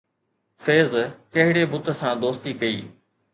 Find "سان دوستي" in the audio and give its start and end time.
2.01-2.51